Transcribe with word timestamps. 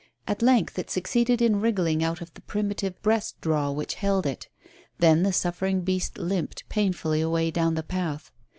At 0.27 0.41
length 0.41 0.79
it 0.79 0.89
succeeded 0.89 1.43
in 1.43 1.61
wriggling 1.61 2.03
out 2.03 2.21
of 2.21 2.33
the 2.33 2.41
primitive 2.41 2.99
"breast 3.03 3.39
draw" 3.39 3.69
which 3.69 3.93
held 3.93 4.25
it. 4.25 4.49
Then 4.97 5.21
the 5.21 5.31
suffering 5.31 5.81
beast 5.81 6.17
limped 6.17 6.67
painfully 6.69 7.21
away 7.21 7.51
down 7.51 7.75
the 7.75 7.83
path. 7.83 8.31